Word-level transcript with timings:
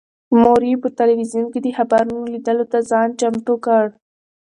مور 0.41 0.61
یې 0.69 0.75
په 0.83 0.89
تلویزون 0.99 1.45
کې 1.53 1.59
د 1.61 1.67
خبرونو 1.77 2.31
لیدلو 2.33 2.65
ته 2.71 2.79
ځان 2.89 3.09
چمتو 3.19 3.53
کړ. 3.65 3.85